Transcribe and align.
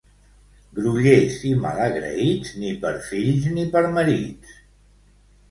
Grollers 0.77 1.35
i 1.49 1.51
malagraïts, 1.65 2.55
ni 2.63 2.73
per 2.87 2.95
fills 3.11 3.47
ni 3.59 3.67
per 3.77 3.85
marits. 4.01 4.59